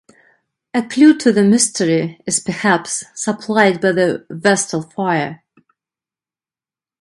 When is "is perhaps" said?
2.25-3.03